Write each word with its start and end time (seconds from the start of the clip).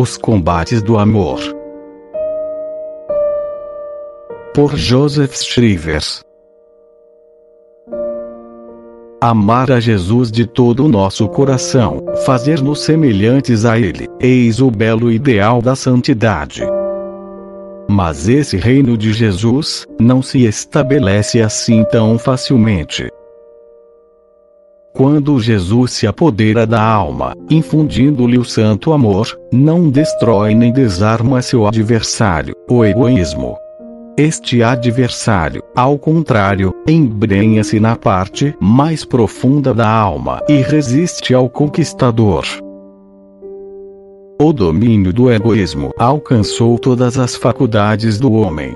Os 0.00 0.16
combates 0.16 0.80
do 0.80 0.96
amor. 0.96 1.38
Por 4.54 4.74
Joseph 4.74 5.36
Shrivers. 5.36 6.22
Amar 9.20 9.70
a 9.70 9.78
Jesus 9.78 10.32
de 10.32 10.46
todo 10.46 10.86
o 10.86 10.88
nosso 10.88 11.28
coração, 11.28 12.02
fazer-nos 12.24 12.80
semelhantes 12.80 13.66
a 13.66 13.78
Ele, 13.78 14.08
eis 14.18 14.62
o 14.62 14.70
belo 14.70 15.12
ideal 15.12 15.60
da 15.60 15.76
santidade. 15.76 16.62
Mas 17.86 18.26
esse 18.26 18.56
reino 18.56 18.96
de 18.96 19.12
Jesus 19.12 19.86
não 20.00 20.22
se 20.22 20.46
estabelece 20.46 21.42
assim 21.42 21.84
tão 21.92 22.18
facilmente. 22.18 23.09
Quando 25.00 25.40
Jesus 25.40 25.92
se 25.92 26.06
apodera 26.06 26.66
da 26.66 26.82
alma, 26.82 27.34
infundindo-lhe 27.48 28.36
o 28.36 28.44
santo 28.44 28.92
amor, 28.92 29.34
não 29.50 29.88
destrói 29.88 30.54
nem 30.54 30.70
desarma 30.70 31.40
seu 31.40 31.66
adversário, 31.66 32.54
o 32.68 32.84
egoísmo. 32.84 33.56
Este 34.14 34.62
adversário, 34.62 35.62
ao 35.74 35.98
contrário, 35.98 36.74
embrenha-se 36.86 37.80
na 37.80 37.96
parte 37.96 38.54
mais 38.60 39.02
profunda 39.02 39.72
da 39.72 39.88
alma 39.88 40.42
e 40.46 40.56
resiste 40.60 41.32
ao 41.32 41.48
conquistador. 41.48 42.44
O 44.38 44.52
domínio 44.52 45.14
do 45.14 45.32
egoísmo 45.32 45.92
alcançou 45.98 46.78
todas 46.78 47.18
as 47.18 47.34
faculdades 47.34 48.18
do 48.18 48.30
homem. 48.34 48.74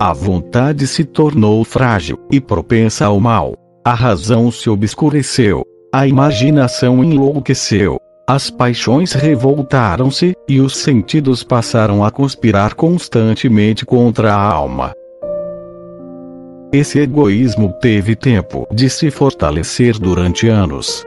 A 0.00 0.12
vontade 0.12 0.84
se 0.84 1.04
tornou 1.04 1.62
frágil 1.62 2.18
e 2.28 2.40
propensa 2.40 3.06
ao 3.06 3.20
mal. 3.20 3.54
A 3.86 3.94
razão 3.94 4.50
se 4.50 4.68
obscureceu. 4.68 5.62
A 5.94 6.08
imaginação 6.08 7.04
enlouqueceu. 7.04 8.00
As 8.26 8.50
paixões 8.50 9.12
revoltaram-se, 9.12 10.34
e 10.48 10.60
os 10.60 10.76
sentidos 10.76 11.44
passaram 11.44 12.04
a 12.04 12.10
conspirar 12.10 12.74
constantemente 12.74 13.86
contra 13.86 14.34
a 14.34 14.42
alma. 14.42 14.92
Esse 16.72 16.98
egoísmo 16.98 17.76
teve 17.80 18.16
tempo 18.16 18.66
de 18.72 18.90
se 18.90 19.08
fortalecer 19.08 19.96
durante 20.00 20.48
anos. 20.48 21.04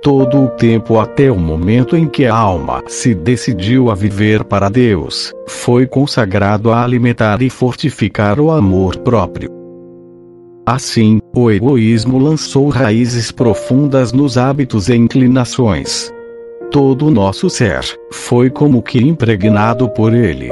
Todo 0.00 0.44
o 0.44 0.48
tempo 0.48 0.98
até 0.98 1.30
o 1.30 1.36
momento 1.36 1.94
em 1.94 2.08
que 2.08 2.24
a 2.24 2.34
alma 2.34 2.82
se 2.86 3.14
decidiu 3.14 3.90
a 3.90 3.94
viver 3.94 4.44
para 4.44 4.70
Deus, 4.70 5.30
foi 5.46 5.86
consagrado 5.86 6.72
a 6.72 6.82
alimentar 6.82 7.42
e 7.42 7.50
fortificar 7.50 8.40
o 8.40 8.50
amor 8.50 8.96
próprio. 9.00 9.63
Assim, 10.66 11.20
o 11.36 11.50
egoísmo 11.50 12.18
lançou 12.18 12.68
raízes 12.70 13.30
profundas 13.30 14.14
nos 14.14 14.38
hábitos 14.38 14.88
e 14.88 14.94
inclinações. 14.94 16.10
Todo 16.70 17.06
o 17.06 17.10
nosso 17.10 17.50
ser 17.50 17.84
foi 18.10 18.48
como 18.48 18.82
que 18.82 18.98
impregnado 18.98 19.88
por 19.90 20.14
ele. 20.14 20.50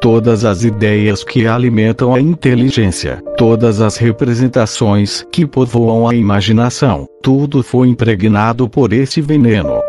Todas 0.00 0.44
as 0.44 0.62
ideias 0.62 1.24
que 1.24 1.48
alimentam 1.48 2.14
a 2.14 2.20
inteligência, 2.20 3.22
todas 3.36 3.80
as 3.80 3.96
representações 3.96 5.26
que 5.32 5.44
povoam 5.44 6.08
a 6.08 6.14
imaginação, 6.14 7.06
tudo 7.20 7.62
foi 7.62 7.88
impregnado 7.88 8.68
por 8.68 8.92
esse 8.92 9.20
veneno. 9.20 9.80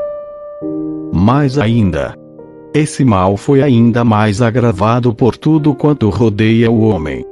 Mais 1.14 1.58
ainda, 1.60 2.16
esse 2.74 3.06
mal 3.06 3.38
foi 3.38 3.62
ainda 3.62 4.04
mais 4.04 4.42
agravado 4.42 5.14
por 5.14 5.38
tudo 5.38 5.76
quanto 5.76 6.10
rodeia 6.10 6.70
o 6.70 6.82
homem. 6.82 7.24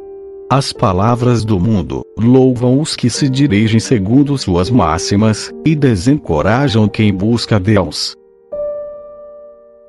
As 0.52 0.73
palavras 0.73 1.45
do 1.45 1.59
mundo 1.59 2.03
louvam 2.17 2.81
os 2.81 2.95
que 2.95 3.08
se 3.08 3.30
dirigem 3.30 3.80
segundo 3.80 4.36
suas 4.36 4.72
máximas, 4.72 5.53
e 5.64 5.75
desencorajam 5.75 6.88
quem 6.88 7.13
busca 7.13 7.59
Deus. 7.59 8.16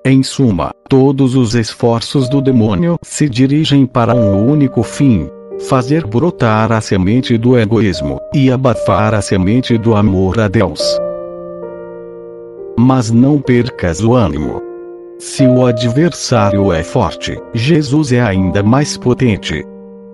Em 0.05 0.23
suma, 0.23 0.71
todos 0.87 1.35
os 1.35 1.55
esforços 1.55 2.29
do 2.29 2.43
demônio 2.43 2.99
se 3.01 3.27
dirigem 3.27 3.87
para 3.87 4.15
um 4.15 4.47
único 4.51 4.83
fim: 4.83 5.31
fazer 5.61 6.07
brotar 6.07 6.71
a 6.73 6.81
semente 6.83 7.39
do 7.39 7.59
egoísmo 7.59 8.21
e 8.35 8.53
abafar 8.53 9.15
a 9.15 9.23
semente 9.23 9.79
do 9.79 9.97
amor 9.97 10.39
a 10.39 10.47
Deus. 10.47 10.83
Mas 12.79 13.11
não 13.11 13.41
percas 13.41 14.03
o 14.03 14.13
ânimo. 14.13 14.61
Se 15.19 15.47
o 15.47 15.65
adversário 15.65 16.71
é 16.71 16.83
forte, 16.83 17.39
Jesus 17.55 18.13
é 18.13 18.21
ainda 18.21 18.63
mais 18.63 18.99
potente. 18.99 19.65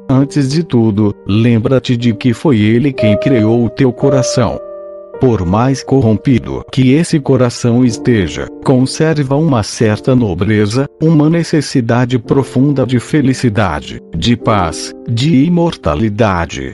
Antes 0.09 0.51
de 0.51 0.63
tudo, 0.63 1.13
lembra-te 1.27 1.97
de 1.97 2.15
que 2.15 2.33
foi 2.33 2.61
Ele 2.61 2.93
quem 2.93 3.19
criou 3.19 3.65
o 3.65 3.71
teu 3.71 3.93
coração. 3.93 4.61
Por 5.21 5.45
mais 5.45 5.83
corrompido 5.83 6.63
que 6.71 6.93
esse 6.93 7.19
coração 7.19 7.85
esteja, 7.85 8.47
conserva 8.65 9.35
uma 9.35 9.63
certa 9.63 10.15
nobreza, 10.15 10.87
uma 11.03 11.29
necessidade 11.29 12.19
profunda 12.19 12.87
de 12.87 13.01
felicidade, 13.01 14.01
de 14.17 14.37
paz, 14.37 14.93
de 15.09 15.45
imortalidade. 15.45 16.73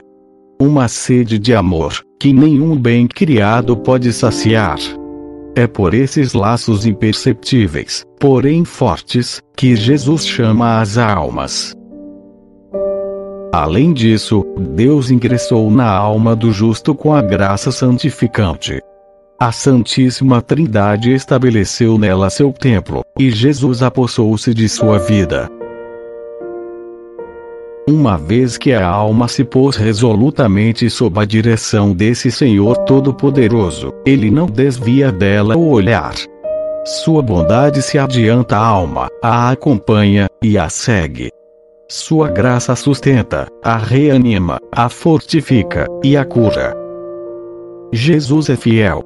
Uma 0.61 0.87
sede 0.87 1.39
de 1.39 1.55
amor, 1.55 2.01
que 2.19 2.31
nenhum 2.31 2.77
bem 2.77 3.07
criado 3.07 3.75
pode 3.75 4.13
saciar. 4.13 4.77
É 5.55 5.65
por 5.65 5.93
esses 5.93 6.33
laços 6.33 6.85
imperceptíveis, 6.85 8.03
porém 8.19 8.65
fortes, 8.65 9.41
que 9.55 9.75
Jesus 9.75 10.25
chama 10.27 10.81
as 10.81 10.97
almas. 10.97 11.73
Além 13.53 13.93
disso, 13.93 14.43
Deus 14.57 15.11
ingressou 15.11 15.69
na 15.69 15.87
alma 15.87 16.35
do 16.35 16.51
justo 16.51 16.95
com 16.95 17.13
a 17.13 17.21
graça 17.21 17.71
santificante. 17.71 18.81
A 19.39 19.51
Santíssima 19.51 20.41
Trindade 20.41 21.13
estabeleceu 21.13 21.99
nela 21.99 22.31
seu 22.31 22.51
templo, 22.51 23.03
e 23.19 23.29
Jesus 23.29 23.83
apossou-se 23.83 24.51
de 24.55 24.67
sua 24.67 24.97
vida. 24.97 25.47
Uma 27.87 28.17
vez 28.17 28.57
que 28.57 28.73
a 28.73 28.87
alma 28.87 29.27
se 29.27 29.43
pôs 29.43 29.75
resolutamente 29.75 30.89
sob 30.89 31.19
a 31.19 31.23
direção 31.25 31.93
desse 31.93 32.31
Senhor 32.31 32.75
Todo-Poderoso, 32.85 33.93
ele 34.03 34.31
não 34.31 34.47
desvia 34.47 35.11
dela 35.11 35.55
o 35.55 35.69
olhar. 35.69 36.15
Sua 36.83 37.21
bondade 37.21 37.83
se 37.83 37.99
adianta 37.99 38.57
à 38.57 38.65
alma, 38.65 39.09
a 39.21 39.51
acompanha, 39.51 40.27
e 40.41 40.57
a 40.57 40.69
segue. 40.69 41.29
Sua 41.95 42.27
graça 42.27 42.75
sustenta, 42.75 43.47
a 43.63 43.77
reanima, 43.77 44.59
a 44.71 44.89
fortifica 44.89 45.85
e 46.03 46.17
a 46.17 46.25
cura. 46.25 46.73
Jesus 47.91 48.49
é 48.49 48.55
fiel. 48.55 49.03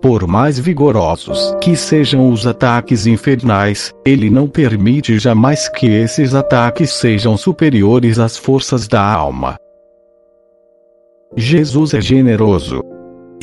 Por 0.00 0.26
mais 0.26 0.58
vigorosos 0.58 1.54
que 1.60 1.76
sejam 1.76 2.30
os 2.30 2.46
ataques 2.46 3.06
infernais, 3.06 3.92
ele 4.02 4.30
não 4.30 4.48
permite 4.48 5.18
jamais 5.18 5.68
que 5.68 5.86
esses 5.86 6.34
ataques 6.34 6.90
sejam 6.94 7.36
superiores 7.36 8.18
às 8.18 8.38
forças 8.38 8.88
da 8.88 9.04
alma. 9.04 9.58
Jesus 11.36 11.92
é 11.92 12.00
generoso, 12.00 12.82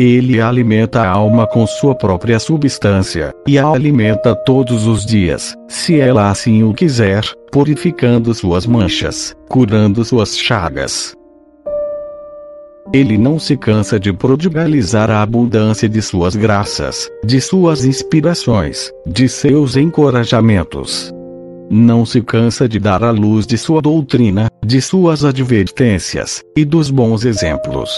ele 0.04 0.40
alimenta 0.40 1.02
a 1.02 1.10
alma 1.10 1.46
com 1.48 1.66
sua 1.68 1.94
própria 1.94 2.40
substância, 2.40 3.34
e 3.48 3.58
a 3.58 3.68
alimenta 3.68 4.36
todos 4.36 4.88
os 4.88 5.06
dias, 5.06 5.56
se 5.68 6.00
ela 6.00 6.30
assim 6.30 6.64
o 6.64 6.74
quiser, 6.74 7.24
purificando 7.52 8.34
suas 8.34 8.66
manchas, 8.66 9.36
curando 9.50 10.04
suas 10.06 10.38
chagas. 10.38 11.14
Ele 12.92 13.18
não 13.18 13.38
se 13.38 13.56
cansa 13.56 14.00
de 14.00 14.12
prodigalizar 14.12 15.12
a 15.12 15.22
abundância 15.22 15.88
de 15.88 16.02
suas 16.02 16.36
graças, 16.36 17.08
de 17.24 17.40
suas 17.40 17.86
inspirações, 17.86 18.92
de 19.06 19.30
seus 19.30 19.76
encorajamentos. 19.76 21.14
Não 21.70 22.04
se 22.04 22.20
cansa 22.20 22.68
de 22.68 22.80
dar 22.80 23.04
à 23.04 23.12
luz 23.12 23.46
de 23.46 23.60
sua 23.60 23.80
doutrina, 23.80 24.50
de 24.66 24.81
suas 24.81 25.24
advertências, 25.24 26.42
e 26.57 26.66
dos 26.66 26.90
bons 26.90 27.25
exemplos. 27.25 27.92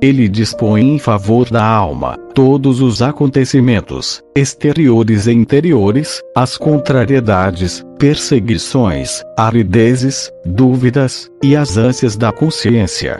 Ele 0.00 0.28
dispõe 0.28 0.94
em 0.94 0.98
favor 0.98 1.50
da 1.50 1.64
alma 1.64 2.16
todos 2.32 2.80
os 2.80 3.02
acontecimentos, 3.02 4.22
exteriores 4.36 5.26
e 5.26 5.32
interiores, 5.32 6.22
as 6.36 6.56
contrariedades, 6.56 7.84
perseguições, 7.98 9.24
aridezes, 9.36 10.30
dúvidas, 10.44 11.28
e 11.42 11.56
as 11.56 11.76
ânsias 11.76 12.16
da 12.16 12.30
consciência. 12.30 13.18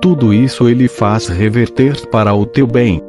Tudo 0.00 0.32
isso 0.32 0.68
ele 0.70 0.88
faz 0.88 1.28
reverter 1.28 2.06
para 2.08 2.32
o 2.32 2.46
teu 2.46 2.66
bem. 2.66 3.02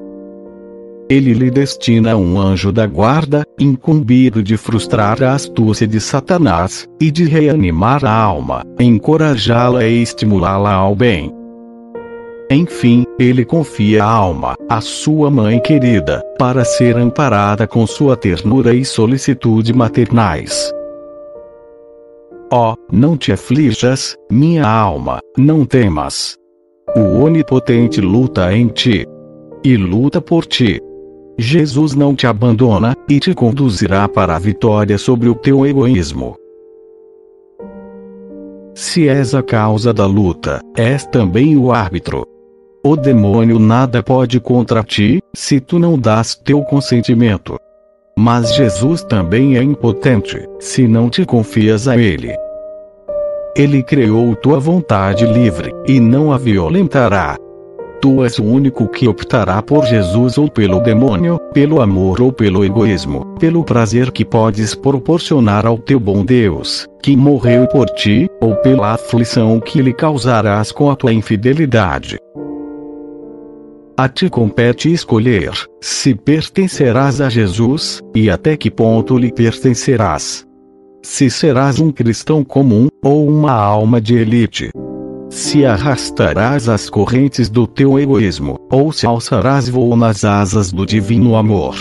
Ele 1.09 1.31
lhe 1.31 1.49
destina 1.49 2.17
um 2.17 2.37
anjo 2.37 2.73
da 2.73 2.85
guarda, 2.85 3.45
incumbido 3.57 4.43
de 4.43 4.57
frustrar 4.57 5.23
a 5.23 5.33
astúcia 5.33 5.87
de 5.87 6.01
Satanás, 6.01 6.85
e 6.99 7.09
de 7.09 7.23
reanimar 7.23 8.03
a 8.03 8.11
alma, 8.11 8.65
encorajá-la 8.77 9.85
e 9.85 10.01
estimulá-la 10.01 10.73
ao 10.73 10.93
bem. 10.93 11.36
Enfim, 12.49 13.05
ele 13.19 13.43
confia 13.43 14.05
a 14.05 14.09
alma, 14.09 14.55
a 14.69 14.79
sua 14.79 15.29
mãe 15.29 15.59
querida, 15.59 16.23
para 16.39 16.63
ser 16.63 16.95
amparada 16.95 17.67
com 17.67 17.85
sua 17.85 18.15
ternura 18.15 18.73
e 18.73 18.85
solicitude 18.85 19.73
maternais. 19.73 20.71
Ó, 22.49 22.71
oh, 22.71 22.75
não 22.89 23.17
te 23.17 23.33
aflijas, 23.33 24.15
minha 24.31 24.65
alma, 24.65 25.19
não 25.37 25.65
temas. 25.65 26.37
O 26.95 27.21
Onipotente 27.21 27.99
luta 27.99 28.55
em 28.55 28.67
ti. 28.67 29.05
E 29.61 29.75
luta 29.75 30.21
por 30.21 30.45
ti. 30.45 30.79
Jesus 31.37 31.93
não 31.93 32.15
te 32.15 32.25
abandona 32.25 32.95
e 33.09 33.19
te 33.19 33.33
conduzirá 33.33 34.07
para 34.07 34.37
a 34.37 34.39
vitória 34.39 34.97
sobre 34.97 35.27
o 35.27 35.35
teu 35.35 35.65
egoísmo. 35.65 36.37
Se 38.73 39.09
és 39.09 39.35
a 39.35 39.43
causa 39.43 39.93
da 39.93 40.05
luta, 40.05 40.61
és 40.77 41.05
também 41.07 41.57
o 41.57 41.73
árbitro. 41.73 42.36
O 42.83 42.95
demônio 42.95 43.59
nada 43.59 44.01
pode 44.01 44.39
contra 44.39 44.83
ti, 44.83 45.21
se 45.33 45.59
tu 45.59 45.79
não 45.79 45.97
das 45.97 46.35
teu 46.35 46.61
consentimento. 46.61 47.57
Mas 48.17 48.55
Jesus 48.55 49.03
também 49.03 49.57
é 49.57 49.63
impotente, 49.63 50.47
se 50.59 50.87
não 50.87 51.09
te 51.09 51.25
confias 51.25 51.87
a 51.87 51.97
Ele. 51.97 52.33
Ele 53.55 53.83
criou 53.83 54.35
tua 54.35 54.59
vontade 54.59 55.25
livre, 55.25 55.71
e 55.87 55.99
não 55.99 56.31
a 56.31 56.37
violentará. 56.37 57.35
Tu 57.99 58.23
és 58.23 58.37
o 58.37 58.43
único 58.43 58.87
que 58.87 59.07
optará 59.07 59.61
por 59.61 59.83
Jesus 59.85 60.37
ou 60.37 60.49
pelo 60.49 60.79
demônio, 60.79 61.39
pelo 61.51 61.81
amor 61.81 62.21
ou 62.21 62.31
pelo 62.31 62.63
egoísmo, 62.63 63.25
pelo 63.39 63.63
prazer 63.63 64.11
que 64.11 64.23
podes 64.23 64.75
proporcionar 64.75 65.65
ao 65.65 65.79
teu 65.79 65.99
bom 65.99 66.23
Deus, 66.23 66.85
que 67.01 67.17
morreu 67.17 67.67
por 67.67 67.87
ti, 67.89 68.29
ou 68.39 68.55
pela 68.57 68.93
aflição 68.93 69.59
que 69.59 69.81
lhe 69.81 69.93
causarás 69.93 70.71
com 70.71 70.91
a 70.91 70.95
tua 70.95 71.11
infidelidade. 71.11 72.19
A 73.99 74.07
ti 74.07 74.29
compete 74.29 74.93
escolher 74.93 75.51
se 75.81 76.13
pertencerás 76.13 77.19
a 77.19 77.29
Jesus, 77.29 77.99
e 78.13 78.29
até 78.29 78.55
que 78.55 78.69
ponto 78.69 79.17
lhe 79.17 79.31
pertencerás. 79.31 80.45
Se 81.01 81.31
serás 81.31 81.79
um 81.79 81.91
cristão 81.91 82.43
comum, 82.43 82.89
ou 83.03 83.27
uma 83.27 83.53
alma 83.53 83.99
de 83.99 84.15
elite 84.15 84.69
se 85.31 85.65
arrastarás 85.65 86.69
as 86.69 86.87
correntes 86.89 87.49
do 87.49 87.65
teu 87.65 87.97
egoísmo, 87.99 88.59
ou 88.71 88.91
se 88.91 89.07
alçarás 89.07 89.67
voo 89.67 89.95
nas 89.95 90.23
asas 90.23 90.71
do 90.71 90.85
divino 90.85 91.35
amor. 91.35 91.75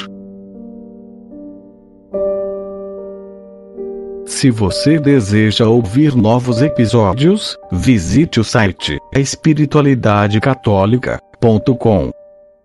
Se 4.25 4.51
você 4.51 4.99
deseja 4.99 5.69
ouvir 5.69 6.17
novos 6.17 6.63
episódios, 6.63 7.59
visite 7.71 8.41
o 8.41 8.45
site 8.45 8.99
espiritualidadecatólica.com. 9.15 11.26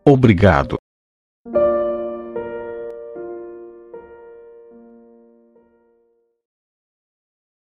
Obrigado. 0.06 0.78